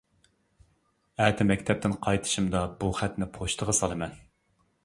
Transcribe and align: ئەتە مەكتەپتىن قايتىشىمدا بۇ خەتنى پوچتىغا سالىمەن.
ئەتە 1.25 1.47
مەكتەپتىن 1.51 1.95
قايتىشىمدا 2.07 2.65
بۇ 2.81 2.93
خەتنى 3.01 3.31
پوچتىغا 3.37 3.81
سالىمەن. 3.83 4.21